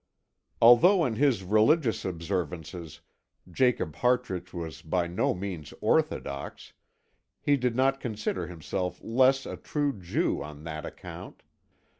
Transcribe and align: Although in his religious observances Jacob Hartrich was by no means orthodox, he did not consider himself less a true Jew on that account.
Although 0.59 1.05
in 1.05 1.17
his 1.17 1.43
religious 1.43 2.03
observances 2.05 3.01
Jacob 3.51 3.97
Hartrich 3.97 4.51
was 4.51 4.81
by 4.81 5.05
no 5.05 5.35
means 5.35 5.75
orthodox, 5.79 6.73
he 7.39 7.55
did 7.55 7.75
not 7.75 7.99
consider 8.01 8.47
himself 8.47 8.99
less 9.03 9.45
a 9.45 9.57
true 9.57 9.93
Jew 9.99 10.41
on 10.41 10.63
that 10.63 10.87
account. 10.87 11.43